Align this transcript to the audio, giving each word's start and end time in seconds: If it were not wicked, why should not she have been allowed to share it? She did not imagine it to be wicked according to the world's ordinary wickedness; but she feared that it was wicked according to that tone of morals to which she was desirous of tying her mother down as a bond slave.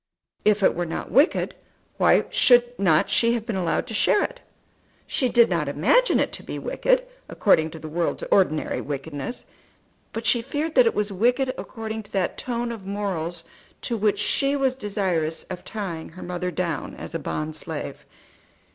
If 0.43 0.63
it 0.63 0.73
were 0.73 0.87
not 0.87 1.11
wicked, 1.11 1.53
why 1.97 2.25
should 2.31 2.73
not 2.79 3.07
she 3.11 3.33
have 3.33 3.45
been 3.45 3.55
allowed 3.55 3.85
to 3.85 3.93
share 3.93 4.23
it? 4.23 4.39
She 5.05 5.29
did 5.29 5.47
not 5.47 5.67
imagine 5.69 6.19
it 6.19 6.31
to 6.33 6.41
be 6.41 6.57
wicked 6.57 7.05
according 7.29 7.69
to 7.69 7.77
the 7.77 7.87
world's 7.87 8.23
ordinary 8.31 8.81
wickedness; 8.81 9.45
but 10.11 10.25
she 10.25 10.41
feared 10.41 10.73
that 10.73 10.87
it 10.87 10.95
was 10.95 11.11
wicked 11.11 11.53
according 11.55 12.01
to 12.01 12.11
that 12.13 12.35
tone 12.39 12.71
of 12.71 12.83
morals 12.87 13.43
to 13.81 13.95
which 13.95 14.17
she 14.17 14.55
was 14.55 14.73
desirous 14.73 15.43
of 15.51 15.63
tying 15.63 16.09
her 16.09 16.23
mother 16.23 16.49
down 16.49 16.95
as 16.95 17.13
a 17.13 17.19
bond 17.19 17.55
slave. 17.55 18.03